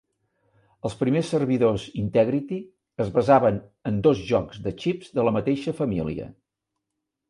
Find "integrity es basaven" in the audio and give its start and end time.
2.05-3.63